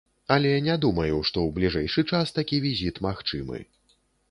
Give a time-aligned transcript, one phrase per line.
[0.35, 3.63] Але не думаю, што ў бліжэйшы час такі візіт магчымы.